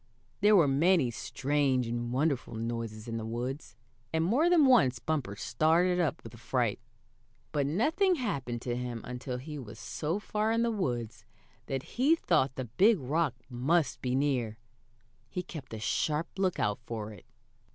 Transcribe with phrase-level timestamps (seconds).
[0.39, 3.75] There were many strange and wonderful noises in the woods,
[4.11, 6.79] and more than once Bumper started up with fright.
[7.51, 11.23] But nothing happened to him until he was so far in the woods
[11.67, 14.57] that he thought the big rock must be near.
[15.29, 17.27] He kept a sharp lookout for it.